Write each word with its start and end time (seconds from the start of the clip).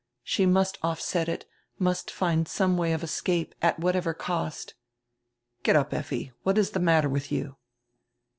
She 0.23 0.47
must 0.47 0.79
offset 0.81 1.29
it, 1.29 1.45
must 1.77 2.09
find 2.09 2.47
some 2.47 2.75
way 2.75 2.91
of 2.91 3.03
escape, 3.03 3.53
at 3.61 3.77
whatever 3.77 4.15
cost. 4.15 4.73
"Get 5.61 5.75
up, 5.75 5.93
Effi. 5.93 6.31
What 6.41 6.57
is 6.57 6.71
the 6.71 6.79
matter 6.79 7.07
with 7.07 7.31
you?" 7.31 7.57